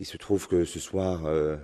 Il 0.00 0.06
se 0.06 0.16
trouve 0.16 0.48
que 0.48 0.64
ce 0.64 0.80
soir, 0.80 1.26
euh, 1.26 1.56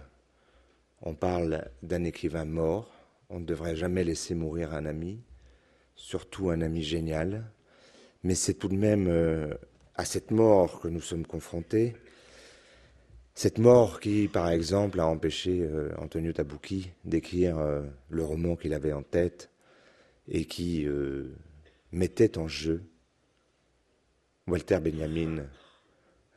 on 1.02 1.14
parle 1.14 1.68
d'un 1.82 2.04
écrivain 2.04 2.44
mort. 2.44 2.90
On 3.30 3.40
ne 3.40 3.44
devrait 3.44 3.76
jamais 3.76 4.04
laisser 4.04 4.34
mourir 4.34 4.74
un 4.74 4.86
ami, 4.86 5.20
surtout 5.94 6.50
un 6.50 6.60
ami 6.60 6.82
génial. 6.82 7.50
Mais 8.22 8.34
c'est 8.34 8.54
tout 8.54 8.68
de 8.68 8.76
même 8.76 9.08
euh, 9.08 9.54
à 9.94 10.04
cette 10.04 10.30
mort 10.30 10.80
que 10.80 10.88
nous 10.88 11.00
sommes 11.00 11.26
confrontés. 11.26 11.96
Cette 13.34 13.58
mort 13.58 14.00
qui, 14.00 14.28
par 14.28 14.50
exemple, 14.50 15.00
a 15.00 15.06
empêché 15.06 15.60
euh, 15.62 15.90
Antonio 15.98 16.32
Tabucchi 16.32 16.90
d'écrire 17.04 17.58
le 18.08 18.24
roman 18.24 18.56
qu'il 18.56 18.74
avait 18.74 18.92
en 18.92 19.02
tête 19.02 19.50
et 20.28 20.44
qui 20.44 20.86
mettait 21.92 22.36
en 22.36 22.48
jeu 22.48 22.82
Walter 24.46 24.80
Benjamin 24.80 25.44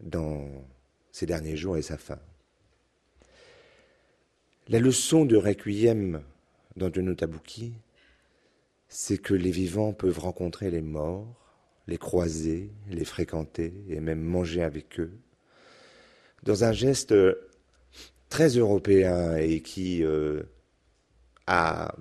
dans 0.02 0.48
ses 1.12 1.26
derniers 1.26 1.58
jours 1.58 1.78
et 1.78 1.82
sa 1.82 1.98
fin. 1.98 2.20
La 4.68 4.80
leçon 4.80 5.26
de 5.26 5.36
Requiem 5.36 6.22
d'Antonio 6.76 7.14
Tabucchi, 7.14 7.74
c'est 8.88 9.18
que 9.18 9.34
les 9.34 9.52
vivants 9.52 9.94
peuvent 9.94 10.20
rencontrer 10.20 10.70
les 10.70 10.82
morts, 10.82 11.36
les 11.88 11.98
croiser, 11.98 12.72
les 12.90 13.06
fréquenter 13.06 13.74
et 13.90 14.00
même 14.00 14.22
manger 14.22 14.64
avec 14.64 15.00
eux, 15.00 15.12
dans 16.44 16.64
un 16.64 16.72
geste 16.72 17.14
très 18.30 18.50
européen 18.50 19.36
et 19.36 19.62
qui 19.62 20.04
euh, 20.04 20.44
a 21.48 21.96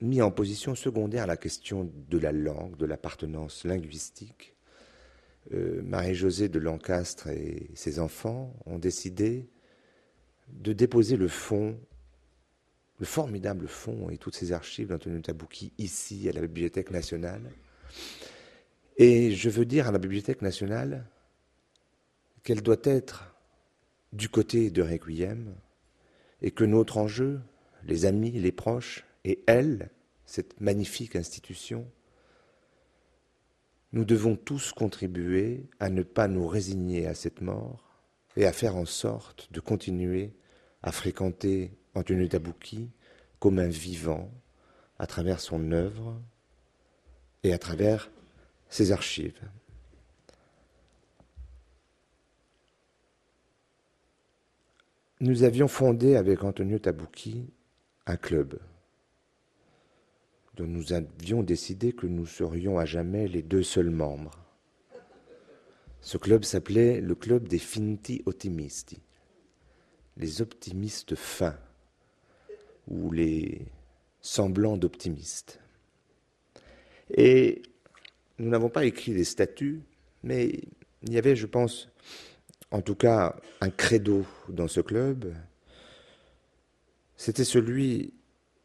mis 0.00 0.20
en 0.20 0.30
position 0.30 0.74
secondaire 0.74 1.26
la 1.26 1.36
question 1.36 1.90
de 2.08 2.18
la 2.18 2.32
langue, 2.32 2.76
de 2.76 2.84
l'appartenance 2.84 3.64
linguistique, 3.64 4.55
euh, 5.52 5.80
Marie-Josée 5.82 6.48
de 6.48 6.58
Lancastre 6.58 7.28
et 7.28 7.70
ses 7.74 7.98
enfants 7.98 8.54
ont 8.66 8.78
décidé 8.78 9.48
de 10.48 10.72
déposer 10.72 11.16
le 11.16 11.28
fonds, 11.28 11.78
le 12.98 13.06
formidable 13.06 13.68
fonds 13.68 14.10
et 14.10 14.18
toutes 14.18 14.34
ces 14.34 14.52
archives 14.52 14.88
d'Antonio 14.88 15.20
Tabouki 15.20 15.72
ici 15.78 16.28
à 16.28 16.32
la 16.32 16.40
Bibliothèque 16.40 16.90
nationale. 16.90 17.42
Et 18.96 19.32
je 19.32 19.50
veux 19.50 19.64
dire 19.64 19.88
à 19.88 19.92
la 19.92 19.98
Bibliothèque 19.98 20.42
nationale 20.42 21.06
qu'elle 22.42 22.62
doit 22.62 22.76
être 22.84 23.34
du 24.12 24.28
côté 24.28 24.70
de 24.70 24.82
Requiem 24.82 25.54
et 26.42 26.50
que 26.50 26.64
notre 26.64 26.96
enjeu, 26.96 27.40
les 27.84 28.06
amis, 28.06 28.30
les 28.30 28.52
proches 28.52 29.04
et 29.24 29.42
elle, 29.46 29.90
cette 30.24 30.60
magnifique 30.60 31.16
institution, 31.16 31.90
nous 33.92 34.04
devons 34.04 34.36
tous 34.36 34.72
contribuer 34.72 35.68
à 35.80 35.88
ne 35.88 36.02
pas 36.02 36.28
nous 36.28 36.46
résigner 36.46 37.06
à 37.06 37.14
cette 37.14 37.40
mort 37.40 38.02
et 38.36 38.46
à 38.46 38.52
faire 38.52 38.76
en 38.76 38.84
sorte 38.84 39.52
de 39.52 39.60
continuer 39.60 40.34
à 40.82 40.92
fréquenter 40.92 41.72
Antonio 41.94 42.26
Tabouki 42.28 42.90
comme 43.38 43.58
un 43.58 43.68
vivant 43.68 44.30
à 44.98 45.06
travers 45.06 45.40
son 45.40 45.72
œuvre 45.72 46.20
et 47.42 47.52
à 47.52 47.58
travers 47.58 48.10
ses 48.68 48.92
archives. 48.92 49.40
Nous 55.20 55.44
avions 55.44 55.68
fondé 55.68 56.16
avec 56.16 56.44
Antonio 56.44 56.78
Tabouki 56.78 57.50
un 58.06 58.16
club 58.16 58.58
dont 60.56 60.66
nous 60.66 60.92
avions 60.92 61.42
décidé 61.42 61.92
que 61.92 62.06
nous 62.06 62.26
serions 62.26 62.78
à 62.78 62.84
jamais 62.84 63.28
les 63.28 63.42
deux 63.42 63.62
seuls 63.62 63.90
membres. 63.90 64.38
Ce 66.00 66.18
club 66.18 66.44
s'appelait 66.44 67.00
le 67.00 67.14
club 67.14 67.48
des 67.48 67.58
finti 67.58 68.22
ottimisti, 68.26 69.00
les 70.16 70.40
optimistes 70.40 71.14
fins, 71.14 71.58
ou 72.88 73.10
les 73.10 73.66
semblants 74.20 74.76
d'optimistes. 74.76 75.60
Et 77.10 77.62
nous 78.38 78.48
n'avons 78.48 78.68
pas 78.68 78.84
écrit 78.84 79.12
des 79.12 79.24
statuts, 79.24 79.82
mais 80.22 80.60
il 81.02 81.12
y 81.12 81.18
avait, 81.18 81.36
je 81.36 81.46
pense, 81.46 81.88
en 82.70 82.82
tout 82.82 82.94
cas, 82.94 83.36
un 83.60 83.70
credo 83.70 84.24
dans 84.48 84.68
ce 84.68 84.80
club. 84.80 85.34
C'était 87.16 87.44
celui 87.44 88.12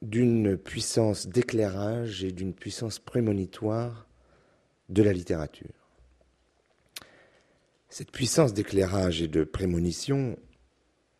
d'une 0.01 0.57
puissance 0.57 1.27
d'éclairage 1.27 2.23
et 2.23 2.31
d'une 2.31 2.53
puissance 2.53 2.99
prémonitoire 2.99 4.07
de 4.89 5.03
la 5.03 5.13
littérature. 5.13 5.69
Cette 7.89 8.11
puissance 8.11 8.53
d'éclairage 8.53 9.21
et 9.21 9.27
de 9.27 9.43
prémonition, 9.43 10.37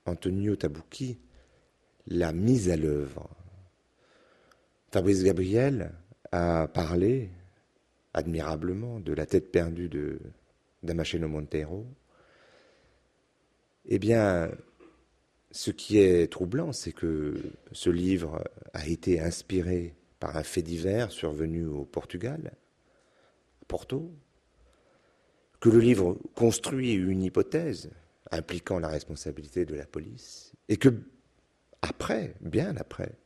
Antonio 0.06 0.56
Tabucchi 0.56 1.20
l'a 2.08 2.34
mise 2.34 2.70
à 2.70 2.78
l'œuvre. 2.78 3.30
Fabrice 4.92 5.24
Gabriel 5.24 5.92
a 6.32 6.68
parlé 6.68 7.30
admirablement 8.14 9.00
de 9.00 9.14
la 9.14 9.26
tête 9.26 9.52
perdue 9.52 9.90
de 9.90 10.20
Damasceno 10.84 11.28
Montero. 11.28 11.86
Eh 13.86 14.00
bien, 14.00 14.52
ce 15.52 15.72
qui 15.72 15.98
est 15.98 16.32
troublant, 16.32 16.72
c'est 16.72 16.94
que 16.94 17.36
ce 17.72 17.90
livre 17.90 18.44
a 18.74 18.88
été 18.88 19.20
inspiré 19.20 19.96
par 20.20 20.38
un 20.38 20.44
fait 20.44 20.62
divers 20.62 21.12
survenu 21.12 21.66
au 21.66 21.84
Portugal, 21.84 22.54
à 23.62 23.66
Porto, 23.66 24.12
que 25.60 25.70
le 25.70 25.80
livre 25.80 26.18
construit 26.36 26.94
une 26.94 27.24
hypothèse 27.24 27.92
impliquant 28.32 28.80
la 28.80 28.88
responsabilité 28.88 29.66
de 29.66 29.76
la 29.76 29.86
police, 29.86 30.54
et 30.70 30.78
que, 30.78 30.90
après, 31.82 32.36
bien 32.42 32.76
après 32.78 33.18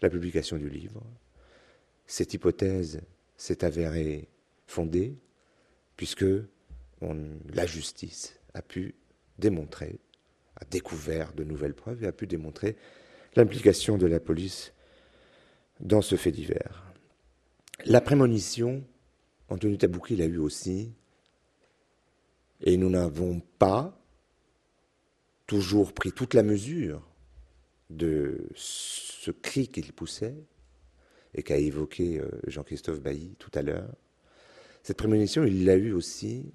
la 0.00 0.10
publication 0.10 0.56
du 0.56 0.68
livre, 0.68 1.02
cette 2.06 2.34
hypothèse 2.34 3.00
s'est 3.36 3.64
avérée 3.64 4.28
fondée, 4.66 5.16
puisque 5.96 6.26
la 7.00 7.66
justice 7.66 8.38
a 8.54 8.62
pu 8.62 8.94
démontrer 9.38 9.98
a 10.56 10.64
découvert 10.70 11.32
de 11.32 11.44
nouvelles 11.44 11.74
preuves 11.74 12.04
et 12.04 12.06
a 12.06 12.12
pu 12.12 12.26
démontrer 12.26 12.76
l'implication 13.36 13.98
de 13.98 14.06
la 14.06 14.20
police 14.20 14.72
dans 15.80 16.02
ce 16.02 16.16
fait 16.16 16.32
divers. 16.32 16.84
La 17.84 18.00
prémonition, 18.00 18.84
Anthony 19.48 19.78
Tabouki 19.78 20.16
l'a 20.16 20.26
eu 20.26 20.38
aussi, 20.38 20.92
et 22.62 22.76
nous 22.76 22.90
n'avons 22.90 23.40
pas 23.58 24.00
toujours 25.46 25.92
pris 25.92 26.12
toute 26.12 26.34
la 26.34 26.42
mesure 26.42 27.06
de 27.90 28.48
ce 28.54 29.30
cri 29.30 29.68
qu'il 29.68 29.92
poussait 29.92 30.36
et 31.34 31.42
qu'a 31.42 31.58
évoqué 31.58 32.20
euh, 32.20 32.30
Jean-Christophe 32.46 33.00
Bailly 33.00 33.34
tout 33.38 33.50
à 33.54 33.62
l'heure. 33.62 33.90
Cette 34.82 34.96
prémonition, 34.96 35.44
il 35.44 35.64
l'a 35.64 35.76
eu 35.76 35.92
aussi 35.92 36.52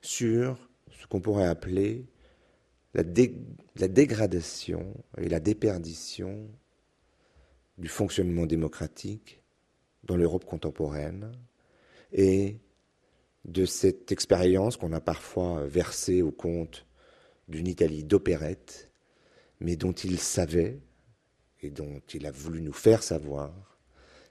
sur 0.00 0.68
ce 0.90 1.06
qu'on 1.06 1.20
pourrait 1.20 1.46
appeler 1.46 2.06
la, 2.96 3.88
dégradation 3.88 4.94
et 5.18 5.28
la 5.28 5.40
déperdition 5.40 6.48
du 7.76 7.88
fonctionnement 7.88 8.46
démocratique 8.46 9.42
dans 10.04 10.16
l'Europe 10.16 10.46
contemporaine 10.46 11.32
et 12.12 12.58
de 13.44 13.66
cette 13.66 14.12
expérience 14.12 14.76
qu'on 14.76 14.92
a 14.92 15.00
parfois 15.00 15.66
versée 15.66 16.22
au 16.22 16.30
compte 16.30 16.86
d'une 17.48 17.66
Italie 17.66 18.02
d'opérette, 18.02 18.90
mais 19.60 19.76
dont 19.76 19.92
il 19.92 20.18
savait 20.18 20.80
et 21.62 21.70
dont 21.70 22.00
il 22.14 22.26
a 22.26 22.30
voulu 22.30 22.62
nous 22.62 22.72
faire 22.72 23.02
savoir 23.02 23.78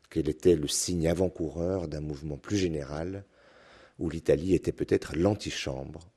qu'elle 0.09 0.29
était 0.29 0.55
le 0.55 0.67
signe 0.67 1.07
avant-coureur 1.07 1.87
d'un 1.87 2.01
mouvement 2.01 2.37
plus 2.37 2.57
général 2.57 3.25
où 3.99 4.09
l'Italie 4.09 4.55
était 4.55 4.71
peut-être 4.71 5.15
l'antichambre 5.15 6.14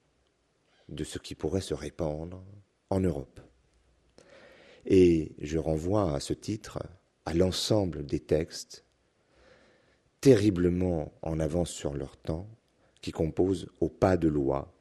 de 0.88 1.04
ce 1.04 1.18
qui 1.18 1.34
pourrait 1.34 1.60
se 1.60 1.74
répandre 1.74 2.42
en 2.90 3.00
Europe. 3.00 3.40
Et 4.86 5.32
je 5.40 5.58
renvoie 5.58 6.14
à 6.14 6.20
ce 6.20 6.32
titre 6.32 6.78
à 7.26 7.34
l'ensemble 7.34 8.06
des 8.06 8.20
textes 8.20 8.84
terriblement 10.20 11.12
en 11.22 11.38
avance 11.38 11.70
sur 11.70 11.94
leur 11.94 12.16
temps 12.16 12.48
qui 13.00 13.12
composent 13.12 13.68
au 13.80 13.88
pas 13.88 14.16
de 14.16 14.28
loi 14.28 14.72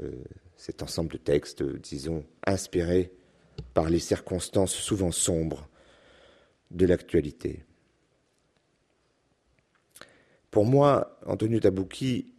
euh, 0.00 0.12
cet 0.56 0.82
ensemble 0.82 1.12
de 1.12 1.18
textes, 1.18 1.62
disons, 1.62 2.24
inspirés 2.46 3.12
par 3.74 3.90
les 3.90 3.98
circonstances 3.98 4.74
souvent 4.74 5.10
sombres 5.10 5.68
de 6.70 6.86
l'actualité. 6.86 7.64
Pour 10.50 10.66
moi, 10.66 11.18
Antonio 11.26 11.58
Tabouki 11.58 12.34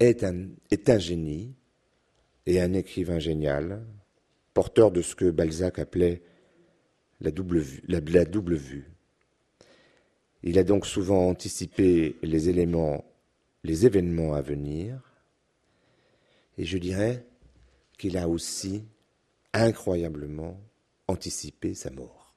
est 0.00 0.24
un, 0.24 0.48
est 0.70 0.88
un 0.90 0.98
génie, 0.98 1.54
et 2.46 2.60
un 2.60 2.72
écrivain 2.72 3.18
génial, 3.18 3.84
porteur 4.54 4.90
de 4.90 5.02
ce 5.02 5.14
que 5.14 5.30
Balzac 5.30 5.78
appelait 5.78 6.22
la 7.20 7.30
double 7.30 7.58
vue. 8.56 8.90
Il 10.42 10.58
a 10.58 10.64
donc 10.64 10.86
souvent 10.86 11.28
anticipé 11.28 12.16
les 12.22 12.48
éléments, 12.48 13.04
les 13.62 13.84
événements 13.86 14.34
à 14.34 14.40
venir, 14.40 15.00
et 16.56 16.64
je 16.64 16.78
dirais 16.78 17.26
qu'il 17.98 18.16
a 18.16 18.28
aussi 18.28 18.84
incroyablement 19.52 20.58
anticiper 21.08 21.74
sa 21.74 21.90
mort. 21.90 22.34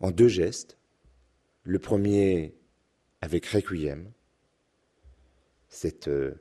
En 0.00 0.10
deux 0.10 0.28
gestes, 0.28 0.78
le 1.64 1.78
premier 1.78 2.54
avec 3.20 3.46
Requiem, 3.46 4.12
cette 5.68 6.08
euh, 6.08 6.34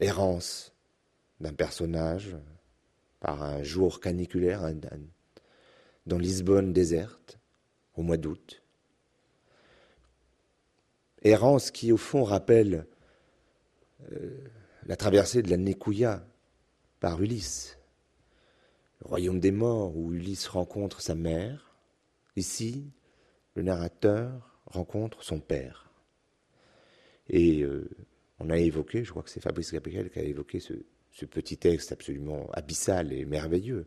errance 0.00 0.72
d'un 1.40 1.52
personnage 1.52 2.36
par 3.20 3.42
un 3.42 3.62
jour 3.62 4.00
caniculaire 4.00 4.62
dans 6.06 6.18
Lisbonne 6.18 6.72
déserte 6.72 7.38
au 7.94 8.02
mois 8.02 8.16
d'août. 8.16 8.62
Errance 11.22 11.70
qui 11.70 11.92
au 11.92 11.98
fond 11.98 12.24
rappelle 12.24 12.86
euh, 14.12 14.38
la 14.86 14.96
traversée 14.96 15.42
de 15.42 15.50
la 15.50 15.58
Nécouya 15.58 16.26
par 16.98 17.22
Ulysse, 17.22 17.78
le 19.02 19.08
royaume 19.08 19.40
des 19.40 19.50
morts 19.50 19.96
où 19.96 20.12
Ulysse 20.12 20.48
rencontre 20.48 21.02
sa 21.02 21.14
mère. 21.14 21.74
Ici, 22.36 22.90
le 23.54 23.62
narrateur 23.62 24.58
rencontre 24.66 25.22
son 25.22 25.40
père. 25.40 25.90
Et 27.28 27.62
euh, 27.62 27.88
on 28.40 28.50
a 28.50 28.56
évoqué, 28.56 29.04
je 29.04 29.10
crois 29.10 29.22
que 29.22 29.30
c'est 29.30 29.40
Fabrice 29.40 29.72
Gabriel 29.72 30.10
qui 30.10 30.18
a 30.18 30.22
évoqué 30.22 30.60
ce, 30.60 30.74
petit 31.26 31.58
texte 31.58 31.92
absolument 31.92 32.48
abyssal 32.52 33.12
et 33.12 33.26
merveilleux, 33.26 33.86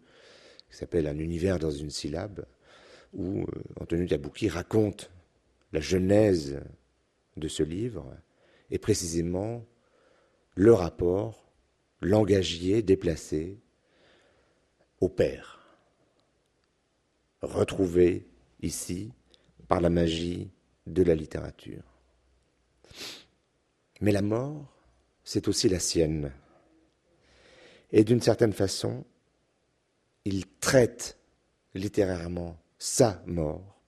qui 0.70 0.78
s'appelle 0.78 1.08
Un 1.08 1.18
univers 1.18 1.58
dans 1.58 1.72
une 1.72 1.90
syllabe, 1.90 2.46
où 3.14 3.42
euh, 3.42 3.46
Antonio 3.80 4.08
Tabouki 4.08 4.50
raconte 4.50 5.10
la 5.72 5.80
genèse 5.80 6.62
de 7.38 7.48
ce 7.48 7.64
livre, 7.64 8.16
et 8.70 8.78
précisément 8.78 9.66
le 10.56 10.74
rapport 10.74 11.52
langagier 12.02 12.84
déplacé 12.84 13.60
au 15.02 15.10
Père, 15.10 15.60
retrouvé 17.42 18.28
ici 18.62 19.12
par 19.68 19.82
la 19.82 19.90
magie 19.90 20.52
de 20.86 21.02
la 21.02 21.16
littérature. 21.16 21.84
Mais 24.04 24.12
la 24.12 24.22
mort, 24.22 24.68
c'est 25.24 25.48
aussi 25.48 25.70
la 25.70 25.80
sienne. 25.80 26.34
Et 27.94 28.04
d'une 28.04 28.20
certaine 28.20 28.52
façon, 28.52 29.06
il 30.26 30.46
traite 30.60 31.18
littérairement 31.74 32.58
sa 32.78 33.24
mort 33.26 33.82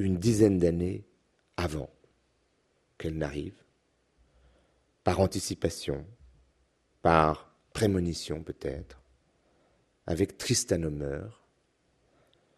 une 0.00 0.18
dizaine 0.18 0.58
d'années 0.58 1.04
avant 1.56 1.88
qu'elle 2.98 3.16
n'arrive, 3.16 3.62
par 5.04 5.20
anticipation, 5.20 6.04
par 7.02 7.54
prémonition 7.72 8.42
peut-être, 8.42 9.00
avec 10.08 10.38
Tristan 10.38 10.90
meurt, 10.90 11.40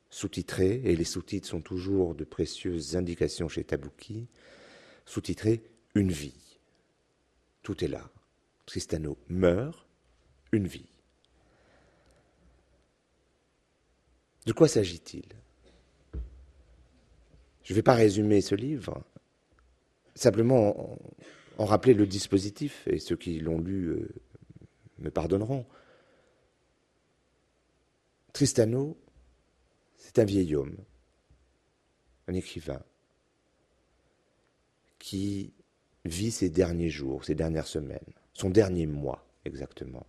sous-titré, 0.09 0.81
et 0.85 0.97
les 0.97 1.05
sous-titres 1.05 1.49
sont 1.49 1.61
toujours 1.61 2.15
de 2.15 2.25
précieuses 2.25 2.97
indications 2.97 3.51
chez 3.51 3.65
Tabouki, 3.65 4.27
sous-titré 5.07 5.63
Une 5.95 6.13
vie. 6.13 6.59
Tout 7.63 7.83
est 7.83 7.89
là. 7.89 8.11
Tristano 8.67 9.17
meurt, 9.29 9.87
une 10.53 10.67
vie. 10.67 10.91
De 14.45 14.53
quoi 14.53 14.69
s'agit-il? 14.69 15.25
Je 17.63 17.73
ne 17.73 17.75
vais 17.75 17.83
pas 17.83 17.95
résumer 17.95 18.41
ce 18.41 18.55
livre, 18.55 19.03
simplement 20.15 20.99
en, 21.59 21.65
rappeler 21.65 21.95
le 21.95 22.07
dispositif, 22.07 22.87
et 22.87 22.99
ceux 23.01 23.17
qui 23.17 23.41
l'ont 23.41 23.59
lu 23.59 23.87
euh, 23.89 24.09
me 24.99 25.11
pardonneront. 25.11 25.67
Tristano, 28.33 28.97
c'est 29.97 30.21
un 30.21 30.25
vieil 30.25 30.55
homme, 30.55 30.77
un 32.29 32.35
écrivain, 32.35 32.83
qui 35.07 35.53
vit 36.05 36.33
ses 36.33 36.51
derniers 36.51 36.91
jours, 36.91 37.25
ses 37.25 37.37
dernières 37.37 37.69
semaines, 37.69 38.13
son 38.33 38.51
dernier 38.51 38.87
mois 38.87 39.25
exactement, 39.45 40.05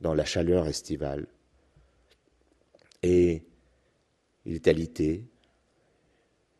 dans 0.00 0.14
la 0.14 0.24
chaleur 0.24 0.66
estivale. 0.66 1.28
Et 3.04 3.44
il 4.44 4.56
est 4.56 4.66
alité, 4.66 5.24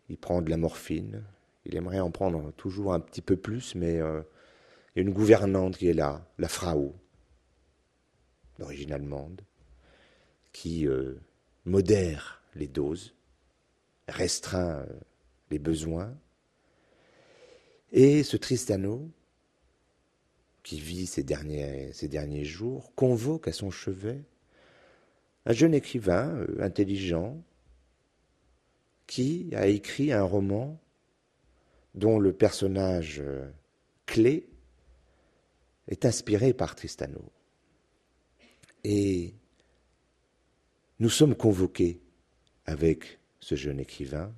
il 0.08 0.16
prend 0.16 0.42
de 0.42 0.50
la 0.50 0.58
morphine, 0.58 1.24
il 1.64 1.74
aimerait 1.74 1.98
en 1.98 2.12
prendre 2.12 2.52
toujours 2.52 2.94
un 2.94 3.00
petit 3.00 3.20
peu 3.20 3.36
plus, 3.36 3.74
mais 3.74 3.98
euh, 3.98 4.22
il 4.94 5.00
y 5.00 5.04
a 5.04 5.08
une 5.08 5.12
gouvernante 5.12 5.76
qui 5.76 5.88
est 5.88 5.92
là, 5.92 6.24
la 6.38 6.48
Frau, 6.48 6.94
d'origine 8.60 8.92
allemande, 8.92 9.42
qui 10.52 10.86
euh, 10.86 11.14
modère 11.64 12.44
les 12.54 12.68
doses, 12.68 13.12
restreint 14.06 14.84
euh, 14.88 15.00
les 15.50 15.58
besoins, 15.58 16.16
et 17.92 18.22
ce 18.22 18.36
Tristano, 18.36 19.10
qui 20.62 20.80
vit 20.80 21.10
derniers, 21.18 21.92
derniers 22.02 22.44
jours, 22.44 22.94
convoque 22.94 23.48
à 23.48 23.52
son 23.52 23.70
chevet 23.70 24.24
un 25.44 25.52
jeune 25.52 25.74
écrivain 25.74 26.28
euh, 26.28 26.62
intelligent 26.62 27.42
qui 29.06 29.50
a 29.54 29.66
écrit 29.66 30.12
un 30.12 30.22
roman 30.22 30.80
dont 31.94 32.18
le 32.18 32.32
personnage 32.32 33.20
euh, 33.20 33.50
clé 34.06 34.48
est 35.88 36.04
inspiré 36.04 36.54
par 36.54 36.76
Tristano. 36.76 37.22
Et 38.84 39.34
nous 41.00 41.10
sommes 41.10 41.34
convoqués 41.34 42.00
avec 42.64 43.18
ce 43.40 43.56
jeune 43.56 43.80
écrivain 43.80 44.32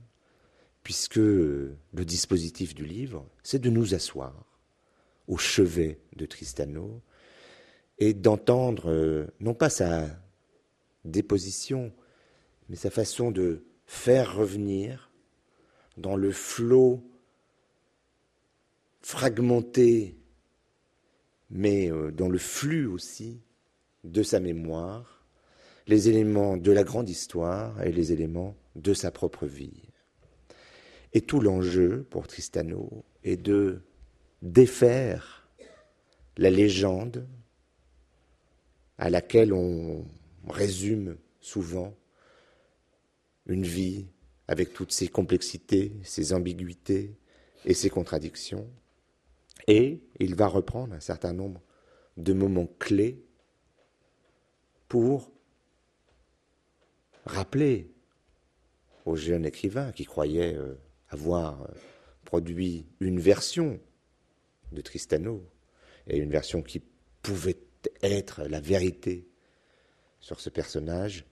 puisque 0.84 1.16
le 1.16 1.76
dispositif 1.92 2.74
du 2.74 2.84
livre, 2.84 3.26
c'est 3.42 3.58
de 3.58 3.70
nous 3.70 3.94
asseoir 3.94 4.60
au 5.26 5.38
chevet 5.38 5.98
de 6.14 6.26
Tristano 6.26 7.00
et 7.98 8.12
d'entendre 8.12 8.90
euh, 8.90 9.26
non 9.40 9.54
pas 9.54 9.70
sa 9.70 10.06
déposition, 11.06 11.90
mais 12.68 12.76
sa 12.76 12.90
façon 12.90 13.30
de 13.30 13.64
faire 13.86 14.36
revenir 14.36 15.10
dans 15.96 16.16
le 16.16 16.32
flot 16.32 17.02
fragmenté, 19.00 20.18
mais 21.48 21.90
euh, 21.90 22.10
dans 22.10 22.28
le 22.28 22.38
flux 22.38 22.86
aussi 22.86 23.40
de 24.02 24.22
sa 24.22 24.38
mémoire, 24.38 25.24
les 25.86 26.10
éléments 26.10 26.58
de 26.58 26.72
la 26.72 26.84
grande 26.84 27.08
histoire 27.08 27.82
et 27.82 27.92
les 27.92 28.12
éléments 28.12 28.54
de 28.76 28.92
sa 28.92 29.10
propre 29.10 29.46
vie. 29.46 29.93
Et 31.14 31.20
tout 31.20 31.40
l'enjeu 31.40 32.06
pour 32.10 32.26
Tristano 32.26 33.04
est 33.22 33.36
de 33.36 33.82
défaire 34.42 35.48
la 36.36 36.50
légende 36.50 37.26
à 38.98 39.10
laquelle 39.10 39.52
on 39.52 40.04
résume 40.48 41.16
souvent 41.40 41.94
une 43.46 43.64
vie 43.64 44.06
avec 44.48 44.72
toutes 44.72 44.92
ses 44.92 45.08
complexités, 45.08 45.92
ses 46.02 46.32
ambiguïtés 46.32 47.16
et 47.64 47.74
ses 47.74 47.90
contradictions. 47.90 48.68
Et 49.68 50.02
il 50.18 50.34
va 50.34 50.48
reprendre 50.48 50.94
un 50.94 51.00
certain 51.00 51.32
nombre 51.32 51.62
de 52.16 52.32
moments 52.32 52.68
clés 52.78 53.24
pour 54.88 55.30
rappeler 57.24 57.90
aux 59.06 59.16
jeunes 59.16 59.46
écrivains 59.46 59.92
qui 59.92 60.04
croyaient 60.04 60.54
euh, 60.54 60.74
avoir 61.14 61.62
euh, 61.62 61.66
produit 62.24 62.86
une 63.00 63.18
version 63.18 63.80
de 64.72 64.80
Tristano, 64.80 65.42
et 66.06 66.18
une 66.18 66.30
version 66.30 66.62
qui 66.62 66.82
pouvait 67.22 67.58
être 68.02 68.42
la 68.44 68.60
vérité 68.60 69.26
sur 70.20 70.40
ce 70.40 70.50
personnage, 70.50 71.24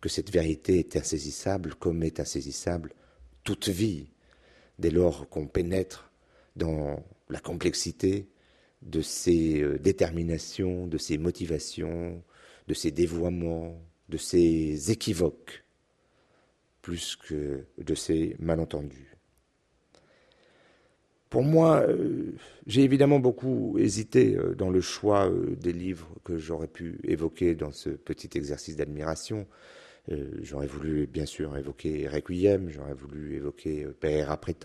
que 0.00 0.08
cette 0.08 0.30
vérité 0.30 0.78
est 0.78 0.96
insaisissable 0.96 1.74
comme 1.74 2.02
est 2.02 2.20
insaisissable 2.20 2.92
toute 3.44 3.68
vie, 3.68 4.12
dès 4.78 4.90
lors 4.90 5.28
qu'on 5.28 5.46
pénètre 5.46 6.12
dans 6.56 7.04
la 7.28 7.40
complexité 7.40 8.28
de 8.82 9.02
ses 9.02 9.60
euh, 9.60 9.78
déterminations, 9.78 10.86
de 10.86 10.98
ses 10.98 11.18
motivations, 11.18 12.22
de 12.66 12.74
ses 12.74 12.90
dévoiements, 12.90 13.80
de 14.08 14.16
ses 14.16 14.90
équivoques, 14.90 15.64
plus 16.82 17.16
que 17.16 17.66
de 17.78 17.94
ses 17.94 18.36
malentendus. 18.38 19.09
Pour 21.30 21.44
moi, 21.44 21.84
euh, 21.88 22.32
j'ai 22.66 22.82
évidemment 22.82 23.20
beaucoup 23.20 23.76
hésité 23.78 24.36
euh, 24.36 24.56
dans 24.56 24.68
le 24.68 24.80
choix 24.80 25.30
euh, 25.30 25.54
des 25.54 25.72
livres 25.72 26.08
que 26.24 26.36
j'aurais 26.36 26.66
pu 26.66 26.98
évoquer 27.04 27.54
dans 27.54 27.70
ce 27.70 27.90
petit 27.90 28.36
exercice 28.36 28.76
d'admiration. 28.76 29.46
J'aurais 30.42 30.66
voulu 30.66 31.06
bien 31.06 31.26
sûr 31.26 31.56
évoquer 31.56 32.08
Requiem, 32.08 32.68
j'aurais 32.68 32.94
voulu 32.94 33.36
évoquer 33.36 33.86
Père 34.00 34.32
après. 34.32 34.56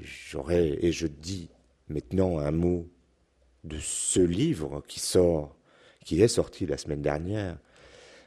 J'aurais, 0.00 0.76
et 0.84 0.90
je 0.90 1.06
dis 1.06 1.50
maintenant 1.88 2.40
un 2.40 2.50
mot 2.50 2.88
de 3.62 3.76
ce 3.78 4.18
livre 4.18 4.82
qui 4.88 4.98
sort 4.98 5.56
qui 6.04 6.20
est 6.20 6.26
sorti 6.26 6.66
la 6.66 6.78
semaine 6.78 7.02
dernière 7.02 7.58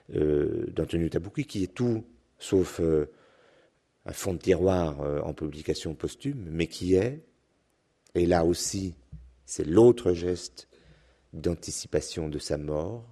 d'Antonio 0.08 1.10
Tabouki, 1.10 1.46
qui 1.46 1.64
est 1.64 1.74
tout 1.74 2.06
sauf 2.40 2.80
un 4.06 4.14
fond 4.14 4.34
de 4.34 4.40
tiroir 4.40 5.02
euh, 5.02 5.22
en 5.22 5.34
publication 5.34 5.96
posthume, 5.96 6.46
mais 6.50 6.68
qui 6.68 6.96
est, 6.96 7.24
et 8.16 8.26
là 8.26 8.46
aussi, 8.46 8.96
c'est 9.46 9.66
l'autre 9.66 10.14
geste 10.14 10.68
d'anticipation 11.34 12.30
de 12.30 12.40
sa 12.40 12.58
mort, 12.58 13.06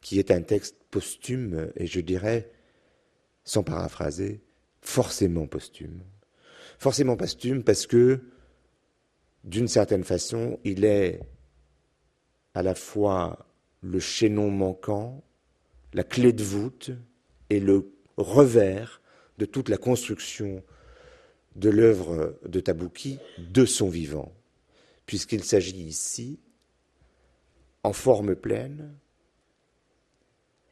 qui 0.00 0.18
est 0.18 0.30
un 0.30 0.42
texte 0.42 0.76
posthume, 0.90 1.70
et 1.76 1.86
je 1.86 2.00
dirais, 2.00 2.50
sans 3.44 3.62
paraphraser, 3.62 4.40
forcément 4.80 5.46
posthume. 5.46 6.02
Forcément 6.78 7.16
posthume 7.16 7.62
parce 7.62 7.86
que, 7.86 8.20
d'une 9.44 9.68
certaine 9.68 10.04
façon, 10.04 10.58
il 10.64 10.84
est 10.84 11.20
à 12.54 12.62
la 12.62 12.74
fois 12.74 13.46
le 13.82 14.00
chaînon 14.00 14.50
manquant, 14.50 15.22
la 15.92 16.04
clé 16.04 16.32
de 16.32 16.42
voûte 16.42 16.90
et 17.50 17.60
le 17.60 17.92
revers 18.16 19.00
de 19.38 19.44
toute 19.44 19.68
la 19.68 19.76
construction 19.76 20.62
de 21.56 21.70
l'œuvre 21.70 22.38
de 22.46 22.60
Tabouki 22.60 23.18
de 23.38 23.64
son 23.64 23.88
vivant, 23.88 24.32
puisqu'il 25.06 25.44
s'agit 25.44 25.76
ici, 25.76 26.40
en 27.82 27.92
forme 27.92 28.34
pleine, 28.34 28.94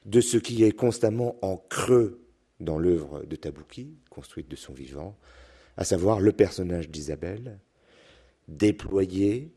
de 0.04 0.20
ce 0.20 0.36
qui 0.36 0.64
est 0.64 0.72
constamment 0.72 1.36
en 1.42 1.56
creux 1.56 2.20
dans 2.60 2.78
l'œuvre 2.78 3.22
de 3.24 3.36
Tabouki, 3.36 3.96
construite 4.10 4.48
de 4.48 4.56
son 4.56 4.72
vivant, 4.72 5.16
à 5.76 5.84
savoir 5.84 6.20
le 6.20 6.32
personnage 6.32 6.90
d'Isabelle, 6.90 7.60
déployé 8.48 9.52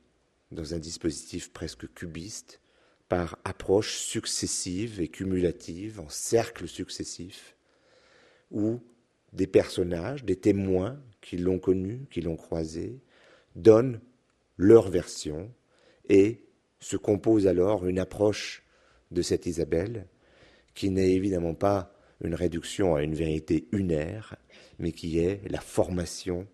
dans 0.52 0.74
un 0.74 0.80
dispositif 0.80 1.52
presque 1.52 1.92
cubiste, 1.94 2.62
par 3.10 3.38
approches 3.44 3.98
successives 4.00 5.00
et 5.00 5.08
cumulatives, 5.08 6.00
en 6.00 6.10
cercles 6.10 6.68
successifs, 6.68 7.56
où 8.52 8.80
des 9.36 9.48
personnages, 9.48 10.24
des 10.24 10.36
témoins 10.36 11.00
qui 11.22 11.38
l'ont 11.38 11.60
connu, 11.60 12.06
qui 12.10 12.22
l'ont 12.22 12.38
croisé, 12.38 13.02
donnent 13.56 14.00
leur 14.58 14.90
version 14.90 15.52
et 16.10 16.46
se 16.80 16.98
compose 16.98 17.48
alors 17.48 17.86
une 17.86 18.00
approche 18.00 18.64
de 19.12 19.22
cette 19.22 19.46
Isabelle 19.46 20.08
qui 20.74 20.90
n'est 20.90 21.12
évidemment 21.12 21.54
pas 21.54 21.94
une 22.24 22.36
réduction 22.36 22.96
à 22.96 23.04
une 23.04 23.16
vérité 23.16 23.68
unaire, 23.72 24.36
mais 24.80 24.92
qui 24.92 25.20
est 25.20 25.42
la 25.50 25.60
formation 25.60 26.48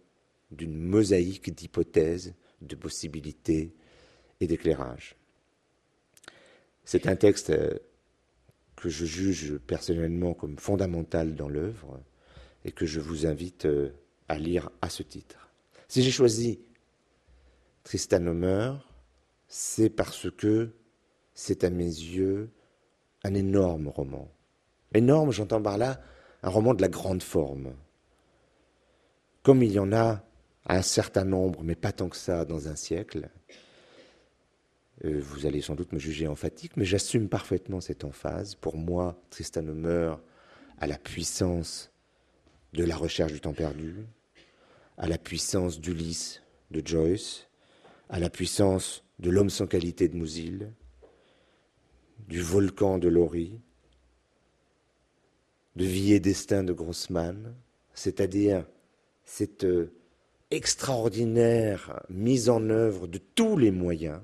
d'une 0.51 0.77
mosaïque 0.77 1.53
d'hypothèses, 1.53 2.33
de 2.61 2.75
possibilités 2.75 3.73
et 4.39 4.47
d'éclairages. 4.47 5.15
C'est 6.83 7.07
un 7.07 7.15
texte 7.15 7.51
euh, 7.51 7.77
que 8.75 8.89
je 8.89 9.05
juge 9.05 9.57
personnellement 9.59 10.33
comme 10.33 10.57
fondamental 10.57 11.35
dans 11.35 11.49
l'œuvre 11.49 12.01
et 12.65 12.71
que 12.71 12.85
je 12.85 12.99
vous 12.99 13.25
invite 13.25 13.65
euh, 13.65 13.91
à 14.27 14.37
lire 14.37 14.69
à 14.81 14.89
ce 14.89 15.03
titre. 15.03 15.49
Si 15.87 16.03
j'ai 16.03 16.11
choisi 16.11 16.61
Tristan 17.83 18.25
Homer, 18.27 18.73
c'est 19.47 19.89
parce 19.89 20.29
que 20.31 20.71
c'est 21.33 21.63
à 21.63 21.69
mes 21.69 21.85
yeux 21.85 22.49
un 23.23 23.33
énorme 23.33 23.87
roman. 23.87 24.29
Énorme, 24.93 25.31
j'entends 25.31 25.61
par 25.61 25.77
là 25.77 26.01
un 26.43 26.49
roman 26.49 26.73
de 26.73 26.81
la 26.81 26.87
grande 26.87 27.23
forme. 27.23 27.73
Comme 29.43 29.63
il 29.63 29.71
y 29.71 29.79
en 29.79 29.91
a 29.91 30.23
un 30.67 30.81
certain 30.81 31.25
nombre, 31.25 31.63
mais 31.63 31.75
pas 31.75 31.91
tant 31.91 32.09
que 32.09 32.17
ça, 32.17 32.45
dans 32.45 32.67
un 32.67 32.75
siècle, 32.75 33.29
euh, 35.05 35.19
vous 35.21 35.45
allez 35.45 35.61
sans 35.61 35.75
doute 35.75 35.93
me 35.93 35.99
juger 35.99 36.27
emphatique, 36.27 36.77
mais 36.77 36.85
j'assume 36.85 37.27
parfaitement 37.27 37.81
cette 37.81 38.03
emphase. 38.03 38.55
Pour 38.55 38.77
moi, 38.77 39.19
Tristan 39.29 39.67
Homer 39.67 40.15
a 40.77 40.87
la 40.87 40.97
puissance 40.97 41.90
de 42.73 42.83
la 42.83 42.95
recherche 42.95 43.33
du 43.33 43.41
temps 43.41 43.53
perdu, 43.53 43.95
à 44.97 45.07
la 45.07 45.17
puissance 45.17 45.79
d'Ulysse 45.79 46.41
de 46.71 46.85
Joyce, 46.85 47.47
à 48.09 48.19
la 48.19 48.29
puissance 48.29 49.03
de 49.19 49.29
l'homme 49.29 49.49
sans 49.49 49.67
qualité 49.67 50.07
de 50.07 50.15
Musil, 50.15 50.71
du 52.27 52.41
volcan 52.41 52.97
de 52.97 53.07
Laurie, 53.07 53.59
de 55.75 55.85
Vie 55.85 56.19
Destin 56.19 56.63
de 56.63 56.73
Grossman, 56.73 57.55
c'est-à-dire 57.93 58.65
cette 59.25 59.63
euh, 59.63 59.93
extraordinaire 60.49 62.03
mise 62.09 62.49
en 62.49 62.69
œuvre 62.69 63.07
de 63.07 63.17
tous 63.17 63.57
les 63.57 63.71
moyens 63.71 64.21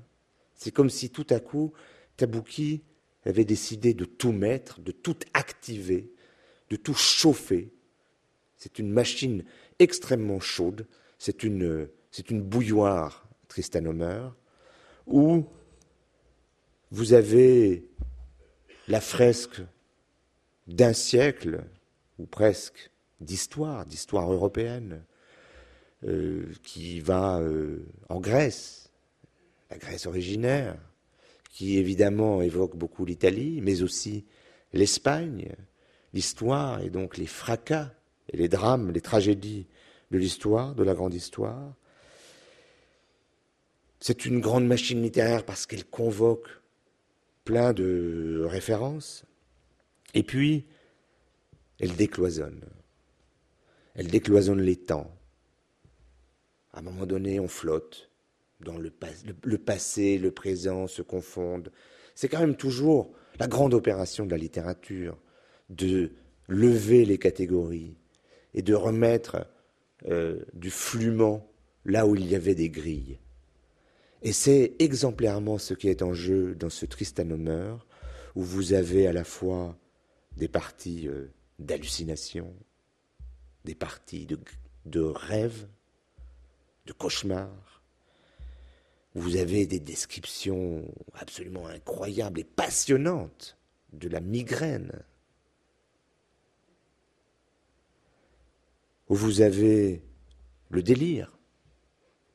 c'est 0.58 0.72
comme 0.72 0.90
si 0.90 1.08
tout 1.08 1.26
à 1.30 1.38
coup, 1.38 1.72
Tabouki 2.16 2.82
avait 3.24 3.44
décidé 3.44 3.94
de 3.94 4.04
tout 4.04 4.32
mettre, 4.32 4.80
de 4.80 4.90
tout 4.90 5.16
activer, 5.32 6.12
de 6.68 6.76
tout 6.76 6.94
chauffer. 6.94 7.70
C'est 8.58 8.80
une 8.80 8.90
machine 8.90 9.44
extrêmement 9.78 10.40
chaude, 10.40 10.86
c'est 11.18 11.44
une, 11.44 11.88
bouilloire, 12.30 13.28
Tristan 13.46 13.86
Homer, 13.86 14.28
où 15.06 15.46
vous 16.90 17.12
avez 17.12 17.86
la 18.88 19.00
fresque 19.00 19.62
d'un 20.66 20.92
siècle, 20.92 21.64
ou 22.18 22.26
presque, 22.26 22.90
d'histoire, 23.20 23.86
d'histoire 23.86 24.32
européenne, 24.32 25.04
euh, 26.04 26.52
qui 26.64 27.00
va 27.00 27.38
euh, 27.38 27.86
en 28.08 28.20
Grèce, 28.20 28.90
la 29.70 29.78
Grèce 29.78 30.06
originaire, 30.06 30.76
qui 31.50 31.78
évidemment 31.78 32.42
évoque 32.42 32.76
beaucoup 32.76 33.04
l'Italie, 33.04 33.60
mais 33.62 33.82
aussi 33.82 34.26
l'Espagne, 34.72 35.54
l'histoire 36.12 36.80
et 36.80 36.90
donc 36.90 37.16
les 37.16 37.26
fracas 37.26 37.92
et 38.28 38.36
les 38.36 38.48
drames, 38.48 38.90
les 38.90 39.00
tragédies 39.00 39.66
de 40.10 40.18
l'histoire, 40.18 40.74
de 40.74 40.82
la 40.82 40.94
grande 40.94 41.14
histoire. 41.14 41.74
C'est 44.00 44.26
une 44.26 44.40
grande 44.40 44.66
machine 44.66 45.02
littéraire 45.02 45.44
parce 45.44 45.66
qu'elle 45.66 45.84
convoque 45.84 46.48
plein 47.44 47.72
de 47.72 48.44
références. 48.48 49.24
Et 50.14 50.22
puis, 50.22 50.66
elle 51.80 51.94
décloisonne. 51.96 52.64
Elle 53.94 54.08
décloisonne 54.08 54.60
les 54.60 54.76
temps. 54.76 55.14
À 56.72 56.78
un 56.78 56.82
moment 56.82 57.06
donné, 57.06 57.40
on 57.40 57.48
flotte 57.48 58.10
dans 58.60 58.76
le, 58.76 58.92
le, 59.42 59.58
passé, 59.58 60.18
le 60.18 60.30
présent 60.30 60.86
se 60.86 61.02
confondent. 61.02 61.72
C'est 62.14 62.28
quand 62.28 62.40
même 62.40 62.56
toujours 62.56 63.12
la 63.38 63.46
grande 63.46 63.74
opération 63.74 64.26
de 64.26 64.30
la 64.30 64.36
littérature, 64.36 65.16
de 65.70 66.12
lever 66.48 67.04
les 67.04 67.18
catégories 67.18 67.96
et 68.54 68.62
de 68.62 68.74
remettre 68.74 69.46
euh, 70.06 70.40
du 70.54 70.70
flument 70.70 71.46
là 71.84 72.06
où 72.06 72.14
il 72.14 72.26
y 72.26 72.34
avait 72.34 72.54
des 72.54 72.70
grilles. 72.70 73.18
Et 74.22 74.32
c'est 74.32 74.74
exemplairement 74.78 75.58
ce 75.58 75.74
qui 75.74 75.88
est 75.88 76.02
en 76.02 76.12
jeu 76.12 76.54
dans 76.54 76.70
ce 76.70 76.86
Tristan 76.86 77.30
Homer, 77.30 77.74
où 78.34 78.42
vous 78.42 78.72
avez 78.72 79.06
à 79.06 79.12
la 79.12 79.24
fois 79.24 79.76
des 80.36 80.48
parties 80.48 81.08
euh, 81.08 81.30
d'hallucination, 81.58 82.52
des 83.64 83.74
parties 83.74 84.26
de, 84.26 84.38
de 84.86 85.00
rêve, 85.00 85.68
de 86.86 86.92
cauchemar, 86.92 87.82
vous 89.14 89.36
avez 89.36 89.66
des 89.66 89.80
descriptions 89.80 90.84
absolument 91.14 91.66
incroyables 91.66 92.40
et 92.40 92.44
passionnantes 92.44 93.56
de 93.92 94.08
la 94.08 94.20
migraine. 94.20 94.92
Vous 99.08 99.40
avez 99.40 100.02
le 100.70 100.82
délire 100.82 101.38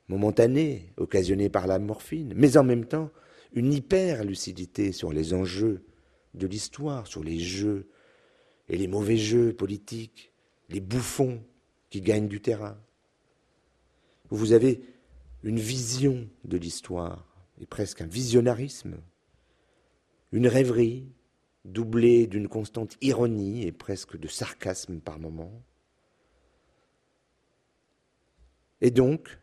momentané 0.08 0.94
occasionné 0.98 1.50
par 1.50 1.68
la 1.68 1.80
morphine, 1.80 2.34
mais 2.36 2.58
en 2.58 2.64
même 2.64 2.86
temps 2.86 3.12
une 3.54 3.72
hyper-lucidité 3.72 4.92
sur 4.92 5.14
les 5.14 5.34
enjeux 5.34 5.86
de 6.34 6.48
l'histoire, 6.48 7.08
sur 7.08 7.24
les 7.24 7.40
jeux 7.40 7.88
et 8.68 8.78
les 8.78 8.88
mauvais 8.88 9.18
jeux 9.18 9.54
politiques, 9.54 10.32
les 10.70 10.80
bouffons 10.80 11.44
qui 11.90 12.02
gagnent 12.02 12.28
du 12.28 12.42
terrain. 12.42 12.78
Vous 14.30 14.52
avez 14.52 14.82
une 15.44 15.60
vision 15.60 16.28
de 16.46 16.58
l'histoire, 16.58 17.28
et 17.62 17.68
presque 17.68 18.02
un 18.02 18.08
visionnarisme, 18.08 18.96
une 20.32 20.48
rêverie 20.48 21.12
doublée 21.66 22.26
d'une 22.26 22.48
constante 22.48 22.98
ironie 23.02 23.64
et 23.64 23.72
presque 23.72 24.18
de 24.18 24.28
sarcasme 24.28 25.00
par 25.00 25.20
moments. 25.20 25.62
Et 28.84 28.92
donc, 28.92 29.40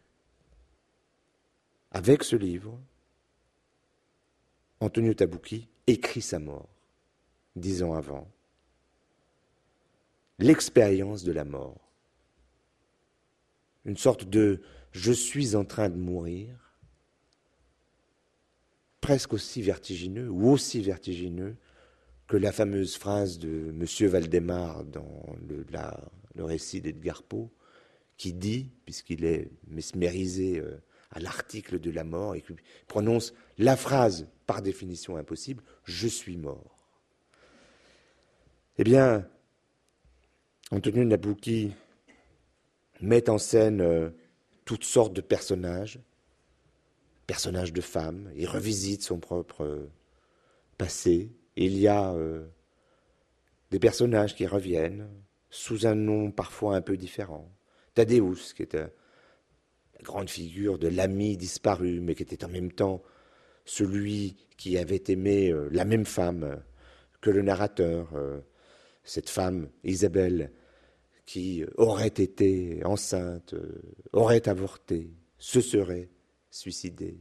avec 1.93 2.25
ce 2.25 2.37
livre, 2.37 2.79
Antonio 4.81 5.15
Tabouki 5.15 5.67
écrit 5.87 6.21
sa 6.21 6.39
mort, 6.39 6.69
dix 7.57 7.83
ans 7.83 7.95
avant, 7.95 8.31
l'expérience 10.39 11.25
de 11.25 11.33
la 11.33 11.45
mort, 11.45 11.81
une 13.87 13.97
sorte 13.97 14.29
de 14.29 14.61
je 14.93 15.11
suis 15.11 15.57
en 15.57 15.65
train 15.65 15.89
de 15.89 15.97
mourir, 15.97 16.75
presque 19.01 19.33
aussi 19.33 19.63
vertigineux 19.63 20.29
ou 20.29 20.51
aussi 20.51 20.83
vertigineux 20.83 21.57
que 22.27 22.37
la 22.37 22.53
fameuse 22.53 22.95
phrase 22.95 23.39
de 23.39 23.71
M. 23.71 24.07
Valdemar 24.07 24.85
dans 24.85 25.25
le, 25.49 25.65
le 26.35 26.45
récit 26.45 26.83
d'Edgar 26.83 27.23
Poe, 27.23 27.49
qui 28.21 28.35
dit, 28.35 28.69
puisqu'il 28.85 29.25
est 29.25 29.51
mesmérisé 29.67 30.59
euh, 30.61 30.79
à 31.11 31.21
l'article 31.21 31.81
de 31.81 31.91
la 31.91 32.05
mort, 32.05 32.35
et 32.35 32.43
qui 32.43 32.53
prononce 32.87 33.33
la 33.57 33.77
phrase 33.77 34.29
par 34.47 34.61
définition 34.61 35.17
impossible, 35.17 35.65
je 35.85 36.07
suis 36.07 36.37
mort. 36.37 36.77
Eh 38.77 38.85
bien, 38.85 39.27
Antonio 40.71 41.03
Nabucchi 41.03 41.73
met 43.01 43.31
en 43.31 43.39
scène 43.39 43.81
euh, 43.81 44.11
toutes 44.67 44.85
sortes 44.85 45.15
de 45.15 45.23
personnages, 45.23 45.99
personnages 47.27 47.73
de 47.73 47.81
femmes, 47.81 48.31
il 48.37 48.47
revisite 48.47 49.03
son 49.03 49.19
propre 49.19 49.65
euh, 49.65 49.91
passé. 50.77 51.33
Il 51.57 51.75
y 51.79 51.89
a 51.89 52.15
des 53.71 53.79
personnages 53.79 54.35
qui 54.35 54.47
reviennent 54.47 55.09
sous 55.49 55.87
un 55.87 55.95
nom 55.95 56.31
parfois 56.31 56.77
un 56.77 56.83
peu 56.83 56.99
différent. 56.99 57.51
Thaddeus, 57.95 58.55
qui 58.55 58.63
est 58.63 58.75
la 58.75 58.91
grande 60.03 60.31
figure 60.31 60.79
de 60.79 60.89
l'ami 60.89 61.37
disparu, 61.37 62.01
mais 62.01 62.15
qui 62.15 62.23
était 62.23 62.45
en 62.45 62.49
même 62.49 62.73
temps 62.73 63.03
celui 63.65 64.37
qui 64.57 64.79
avait 64.79 65.03
aimé 65.09 65.55
la 65.71 65.85
même 65.85 66.07
femme 66.07 66.63
que 67.21 67.31
le 67.31 67.43
narrateur, 67.43 68.13
cette 69.05 69.29
femme, 69.29 69.69
Isabelle, 69.85 70.53
qui 71.27 71.65
aurait 71.77 72.09
été 72.09 72.81
enceinte, 72.85 73.55
aurait 74.13 74.49
avorté, 74.49 75.11
se 75.39 75.61
serait 75.61 76.09
suicidée. 76.51 77.21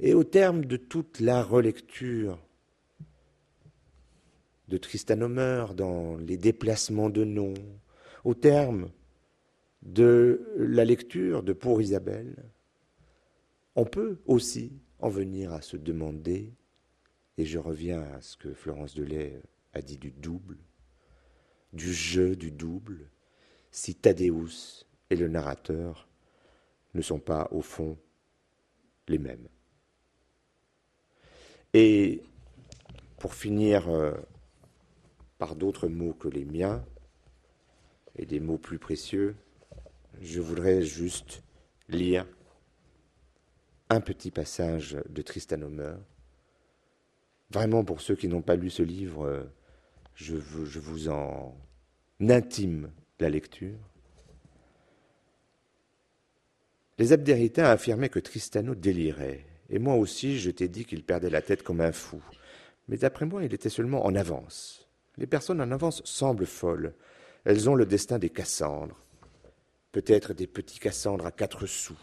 Et 0.00 0.14
au 0.14 0.24
terme 0.24 0.64
de 0.64 0.76
toute 0.76 1.20
la 1.20 1.42
relecture 1.42 2.38
de 4.68 4.76
Tristan 4.76 5.20
Homer 5.22 5.64
dans 5.74 6.16
les 6.16 6.36
déplacements 6.36 7.10
de 7.10 7.24
noms, 7.24 7.54
au 8.24 8.34
terme 8.34 8.90
de 9.82 10.46
la 10.56 10.84
lecture 10.84 11.42
de 11.42 11.52
Pour 11.52 11.80
Isabelle, 11.80 12.36
on 13.76 13.84
peut 13.84 14.18
aussi 14.26 14.72
en 14.98 15.08
venir 15.08 15.52
à 15.52 15.62
se 15.62 15.76
demander, 15.76 16.52
et 17.36 17.44
je 17.44 17.58
reviens 17.58 18.02
à 18.02 18.20
ce 18.20 18.36
que 18.36 18.52
Florence 18.52 18.94
Delay 18.94 19.40
a 19.72 19.80
dit 19.80 19.98
du 19.98 20.10
double, 20.10 20.58
du 21.72 21.92
jeu 21.92 22.34
du 22.34 22.50
double, 22.50 23.08
si 23.70 23.94
Thaddeus 23.94 24.84
et 25.10 25.16
le 25.16 25.28
narrateur 25.28 26.08
ne 26.94 27.02
sont 27.02 27.20
pas 27.20 27.48
au 27.52 27.60
fond 27.60 27.96
les 29.06 29.18
mêmes. 29.18 29.48
Et 31.74 32.22
pour 33.18 33.34
finir 33.34 33.88
euh, 33.88 34.14
par 35.38 35.54
d'autres 35.54 35.88
mots 35.88 36.14
que 36.14 36.28
les 36.28 36.44
miens, 36.44 36.84
et 38.18 38.26
des 38.26 38.40
mots 38.40 38.58
plus 38.58 38.78
précieux, 38.78 39.36
je 40.20 40.40
voudrais 40.40 40.82
juste 40.82 41.42
lire 41.88 42.26
un 43.90 44.00
petit 44.00 44.30
passage 44.30 44.98
de 45.08 45.22
Tristan 45.22 45.62
Homer. 45.62 45.94
Vraiment, 47.50 47.84
pour 47.84 48.00
ceux 48.00 48.14
qui 48.14 48.28
n'ont 48.28 48.42
pas 48.42 48.56
lu 48.56 48.68
ce 48.68 48.82
livre, 48.82 49.24
euh, 49.24 49.42
je, 50.14 50.34
vous 50.36 51.08
en 51.08 51.56
intime 52.20 52.90
la 53.20 53.30
lecture. 53.30 53.78
Les 56.98 57.12
abdéritains 57.12 57.64
affirmaient 57.64 58.08
que 58.08 58.18
Tristano 58.18 58.74
délirait, 58.74 59.46
et 59.70 59.78
moi 59.78 59.94
aussi 59.94 60.38
je 60.38 60.50
t'ai 60.50 60.68
dit 60.68 60.84
qu'il 60.84 61.04
perdait 61.04 61.30
la 61.30 61.42
tête 61.42 61.62
comme 61.62 61.80
un 61.80 61.92
fou. 61.92 62.20
Mais 62.88 62.96
d'après 62.96 63.26
moi, 63.26 63.44
il 63.44 63.54
était 63.54 63.68
seulement 63.68 64.04
en 64.04 64.14
avance. 64.16 64.88
Les 65.16 65.26
personnes 65.26 65.60
en 65.60 65.70
avance 65.70 66.02
semblent 66.04 66.46
folles. 66.46 66.94
Elles 67.44 67.68
ont 67.68 67.74
le 67.74 67.86
destin 67.86 68.18
des 68.18 68.30
Cassandres. 68.30 68.98
Peut-être 69.92 70.34
des 70.34 70.46
petits 70.46 70.78
Cassandres 70.78 71.26
à 71.26 71.32
quatre 71.32 71.66
sous. 71.66 71.98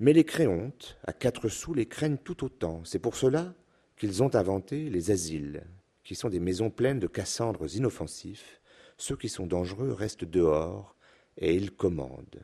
Mais 0.00 0.12
les 0.12 0.24
créontes, 0.24 0.96
à 1.04 1.12
quatre 1.12 1.48
sous, 1.48 1.74
les 1.74 1.86
craignent 1.86 2.18
tout 2.18 2.44
autant. 2.44 2.82
C'est 2.84 2.98
pour 2.98 3.16
cela 3.16 3.54
qu'ils 3.96 4.22
ont 4.22 4.34
inventé 4.34 4.90
les 4.90 5.10
asiles, 5.10 5.64
qui 6.02 6.14
sont 6.14 6.28
des 6.28 6.40
maisons 6.40 6.70
pleines 6.70 6.98
de 6.98 7.06
Cassandres 7.06 7.76
inoffensifs, 7.76 8.60
ceux 8.96 9.16
qui 9.16 9.28
sont 9.28 9.46
dangereux 9.46 9.92
restent 9.92 10.24
dehors, 10.24 10.96
et 11.36 11.54
ils 11.54 11.70
commandent. 11.70 12.42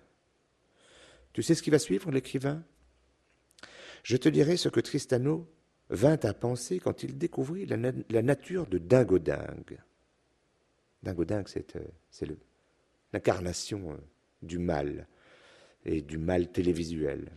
Tu 1.33 1.43
sais 1.43 1.55
ce 1.55 1.62
qui 1.62 1.71
va 1.71 1.79
suivre, 1.79 2.11
l'écrivain? 2.11 2.62
Je 4.03 4.17
te 4.17 4.29
dirai 4.29 4.57
ce 4.57 4.69
que 4.69 4.81
Tristano 4.81 5.49
vint 5.91 6.19
à 6.23 6.35
penser 6.35 6.79
quand 6.79 7.03
il 7.03 7.19
découvrit 7.19 7.67
la, 7.67 8.23
nature 8.23 8.67
de 8.67 8.79
Dingodingue. 8.79 9.79
Dingodingue, 11.02 11.48
c'est 11.48 11.76
euh, 11.76 12.34
l'incarnation 13.12 13.92
euh, 13.92 13.96
du 14.42 14.58
mal, 14.58 15.06
et 15.84 16.02
du 16.02 16.18
mal 16.18 16.50
télévisuel. 16.50 17.30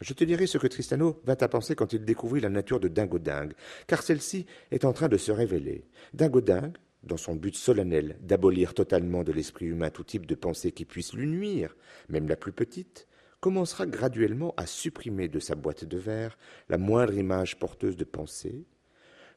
Je 0.00 0.14
te 0.14 0.24
dirai 0.24 0.46
ce 0.46 0.58
que 0.58 0.66
Tristano 0.66 1.20
vint 1.24 1.36
à 1.40 1.48
penser 1.48 1.76
quand 1.76 1.92
il 1.92 2.04
découvrit 2.04 2.40
la 2.40 2.48
nature 2.48 2.80
de 2.80 2.88
Dingodingue, 2.88 3.54
car 3.86 4.02
celle-ci 4.02 4.46
est 4.70 4.84
en 4.84 4.92
train 4.92 5.08
de 5.08 5.16
se 5.16 5.30
révéler. 5.30 5.84
Dingodingue, 6.12 6.76
dans 7.04 7.16
son 7.16 7.34
but 7.34 7.54
solennel 7.54 8.16
d'abolir 8.20 8.74
totalement 8.74 9.24
de 9.24 9.32
l'esprit 9.32 9.66
humain 9.66 9.90
tout 9.90 10.04
type 10.04 10.26
de 10.26 10.34
pensée 10.34 10.72
qui 10.72 10.84
puisse 10.84 11.12
lui 11.12 11.26
nuire, 11.26 11.76
même 12.08 12.28
la 12.28 12.36
plus 12.36 12.52
petite, 12.52 13.06
commencera 13.40 13.86
graduellement 13.86 14.54
à 14.56 14.66
supprimer 14.66 15.28
de 15.28 15.40
sa 15.40 15.54
boîte 15.54 15.84
de 15.84 15.98
verre 15.98 16.38
la 16.68 16.78
moindre 16.78 17.14
image 17.14 17.58
porteuse 17.58 17.96
de 17.96 18.04
pensée, 18.04 18.66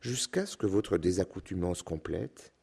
jusqu'à 0.01 0.45
ce 0.45 0.57
que 0.57 0.67
votre 0.67 0.97
désaccoutumance 0.97 1.81
complète, 1.81 2.53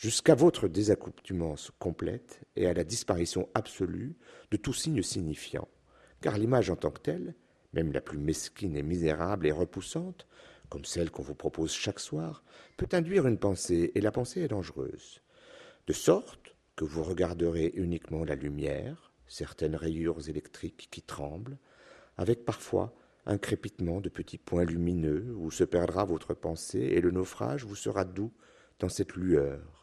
jusqu'à 0.00 0.34
votre 0.34 0.66
désaccoutumance 0.66 1.70
complète 1.78 2.40
et 2.56 2.66
à 2.66 2.72
la 2.72 2.84
disparition 2.84 3.50
absolue 3.52 4.16
de 4.50 4.56
tout 4.56 4.72
signe 4.72 5.02
signifiant 5.02 5.68
car 6.20 6.38
l'image 6.38 6.70
en 6.70 6.76
tant 6.76 6.90
que 6.90 7.00
telle, 7.00 7.34
même 7.72 7.92
la 7.92 8.00
plus 8.00 8.18
mesquine 8.18 8.76
et 8.76 8.82
misérable 8.82 9.46
et 9.46 9.52
repoussante, 9.52 10.26
comme 10.68 10.84
celle 10.84 11.10
qu'on 11.10 11.22
vous 11.22 11.34
propose 11.34 11.72
chaque 11.72 12.00
soir, 12.00 12.44
peut 12.76 12.88
induire 12.92 13.26
une 13.26 13.38
pensée, 13.38 13.92
et 13.94 14.00
la 14.00 14.12
pensée 14.12 14.42
est 14.42 14.48
dangereuse. 14.48 15.20
De 15.86 15.92
sorte 15.92 16.54
que 16.76 16.84
vous 16.84 17.02
regarderez 17.02 17.72
uniquement 17.74 18.24
la 18.24 18.36
lumière, 18.36 19.12
certaines 19.26 19.76
rayures 19.76 20.28
électriques 20.28 20.88
qui 20.90 21.02
tremblent, 21.02 21.58
avec 22.16 22.44
parfois 22.44 22.94
un 23.26 23.38
crépitement 23.38 24.00
de 24.00 24.08
petits 24.08 24.38
points 24.38 24.64
lumineux 24.64 25.34
où 25.36 25.50
se 25.50 25.64
perdra 25.64 26.04
votre 26.04 26.34
pensée 26.34 26.78
et 26.78 27.00
le 27.00 27.10
naufrage 27.10 27.64
vous 27.64 27.76
sera 27.76 28.04
doux 28.04 28.32
dans 28.78 28.88
cette 28.88 29.14
lueur. 29.14 29.79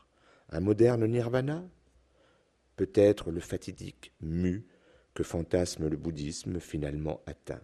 Un 0.49 0.61
moderne 0.61 1.05
nirvana? 1.05 1.63
Peut-être 2.77 3.31
le 3.31 3.41
fatidique 3.41 4.13
mu 4.21 4.65
que 5.13 5.23
fantasme 5.23 5.87
le 5.87 5.97
bouddhisme 5.97 6.59
finalement 6.59 7.21
atteint. 7.25 7.61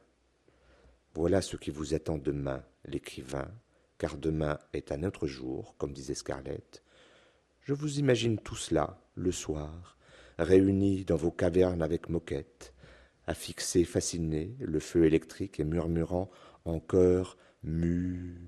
Voilà 1.13 1.41
ce 1.41 1.56
qui 1.56 1.69
vous 1.69 1.93
attend 1.93 2.17
demain, 2.17 2.63
l'écrivain, 2.86 3.50
car 3.98 4.17
demain 4.17 4.60
est 4.74 4.91
un 4.91 5.04
autre 5.04 5.28
jour, 5.28 5.76
comme 5.78 5.93
disait 5.93 6.13
Scarlett. 6.13 6.84
Je 7.62 7.74
vous 7.74 8.00
imagine 8.00 8.38
tout 8.38 8.56
cela, 8.56 9.00
le 9.15 9.32
soir, 9.32 9.98
réunis 10.38 11.06
dans 11.06 11.15
vos 11.15 11.32
cavernes 11.32 11.84
avec 11.84 12.10
moquette, 12.10 12.74
à 13.28 13.34
fixer 13.34 13.86
fasciné 13.86 14.58
le 14.60 14.80
feu 14.80 15.06
électrique 15.06 15.60
et 15.60 15.63
murmurant 15.63 16.30
en 16.65 16.82
mu. 17.63 18.41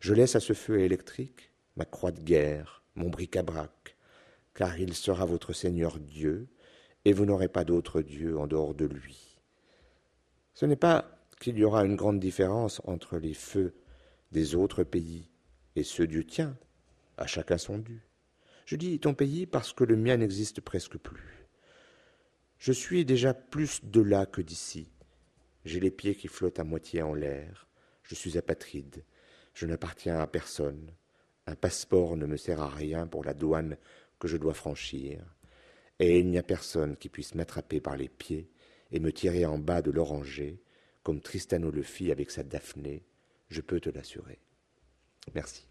Je 0.00 0.14
laisse 0.14 0.36
à 0.36 0.40
ce 0.40 0.54
feu 0.54 0.80
électrique 0.80 1.52
ma 1.76 1.84
croix 1.84 2.12
de 2.12 2.20
guerre, 2.20 2.81
mon 2.94 3.08
bric-à-brac, 3.08 3.96
car 4.54 4.78
il 4.78 4.94
sera 4.94 5.24
votre 5.24 5.52
Seigneur 5.52 5.98
Dieu, 5.98 6.48
et 7.04 7.12
vous 7.12 7.24
n'aurez 7.24 7.48
pas 7.48 7.64
d'autre 7.64 8.02
Dieu 8.02 8.38
en 8.38 8.46
dehors 8.46 8.74
de 8.74 8.84
lui. 8.84 9.40
Ce 10.54 10.66
n'est 10.66 10.76
pas 10.76 11.18
qu'il 11.40 11.58
y 11.58 11.64
aura 11.64 11.84
une 11.84 11.96
grande 11.96 12.20
différence 12.20 12.80
entre 12.84 13.18
les 13.18 13.34
feux 13.34 13.74
des 14.30 14.54
autres 14.54 14.84
pays 14.84 15.30
et 15.74 15.82
ceux 15.82 16.06
du 16.06 16.24
tien, 16.24 16.56
à 17.16 17.26
chacun 17.26 17.58
son 17.58 17.78
dû. 17.78 18.02
Je 18.64 18.76
dis 18.76 19.00
ton 19.00 19.14
pays 19.14 19.46
parce 19.46 19.72
que 19.72 19.84
le 19.84 19.96
mien 19.96 20.16
n'existe 20.16 20.60
presque 20.60 20.98
plus. 20.98 21.48
Je 22.58 22.72
suis 22.72 23.04
déjà 23.04 23.34
plus 23.34 23.84
de 23.84 24.00
là 24.00 24.24
que 24.24 24.40
d'ici. 24.40 24.92
J'ai 25.64 25.80
les 25.80 25.90
pieds 25.90 26.14
qui 26.14 26.28
flottent 26.28 26.60
à 26.60 26.64
moitié 26.64 27.02
en 27.02 27.14
l'air. 27.14 27.66
Je 28.02 28.14
suis 28.14 28.38
apatride. 28.38 29.04
Je 29.54 29.66
n'appartiens 29.66 30.20
à 30.20 30.26
personne. 30.26 30.92
Un 31.46 31.54
passeport 31.54 32.16
ne 32.16 32.26
me 32.26 32.36
sert 32.36 32.60
à 32.60 32.68
rien 32.68 33.06
pour 33.06 33.24
la 33.24 33.34
douane 33.34 33.76
que 34.18 34.28
je 34.28 34.36
dois 34.36 34.54
franchir 34.54 35.24
et 36.02 36.18
il 36.18 36.28
n'y 36.28 36.38
a 36.38 36.42
personne 36.42 36.96
qui 36.96 37.08
puisse 37.08 37.36
m'attraper 37.36 37.80
par 37.80 37.96
les 37.96 38.08
pieds 38.08 38.50
et 38.90 38.98
me 38.98 39.12
tirer 39.12 39.46
en 39.46 39.58
bas 39.58 39.82
de 39.82 39.92
l'oranger, 39.92 40.60
comme 41.04 41.20
Tristano 41.20 41.70
le 41.70 41.82
fit 41.82 42.10
avec 42.10 42.32
sa 42.32 42.42
Daphné, 42.42 43.04
je 43.48 43.60
peux 43.60 43.78
te 43.78 43.88
l'assurer. 43.88 44.40
Merci. 45.32 45.66